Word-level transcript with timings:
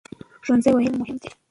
ښوونځی 0.43 0.71
ولې 0.73 0.89
مهم 0.99 1.17
دی؟ 1.21 1.29